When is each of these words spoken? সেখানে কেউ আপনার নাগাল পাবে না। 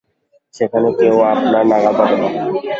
সেখানে 0.53 0.89
কেউ 0.99 1.15
আপনার 1.33 1.63
নাগাল 1.71 1.93
পাবে 1.99 2.15
না। 2.21 2.27